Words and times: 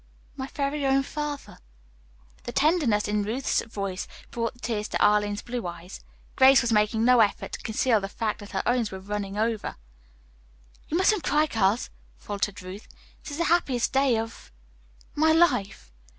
"My 0.35 0.47
very 0.47 0.83
own 0.83 1.03
father." 1.03 1.59
The 2.45 2.51
tenderness 2.51 3.07
in 3.07 3.21
Ruth's 3.21 3.61
voice 3.61 4.07
brought 4.31 4.55
the 4.55 4.59
tears 4.59 4.87
to 4.87 4.99
Arline's 4.99 5.43
blue 5.43 5.67
eyes. 5.67 5.99
Grace 6.35 6.63
was 6.63 6.73
making 6.73 7.05
no 7.05 7.19
effort 7.19 7.51
to 7.51 7.59
conceal 7.61 8.01
the 8.01 8.09
fact 8.09 8.39
that 8.39 8.49
her 8.49 8.63
own 8.65 8.87
were 8.91 8.99
running 8.99 9.37
over. 9.37 9.75
"You 10.87 10.97
mustn't 10.97 11.23
cry, 11.23 11.45
girls," 11.45 11.91
faltered 12.17 12.63
Ruth. 12.63 12.87
"It's 13.23 13.37
the 13.37 13.43
happiest 13.43 13.93
day 13.93 14.17
of 14.17 14.51
my 15.13 15.33
life." 15.33 15.93